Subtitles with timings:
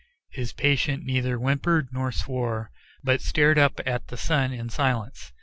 [0.31, 2.71] His patient neither whimpered nor swore,
[3.03, 5.31] but stared up at the sun in silence.